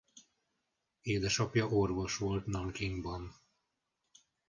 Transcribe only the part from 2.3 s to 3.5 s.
Nankingban.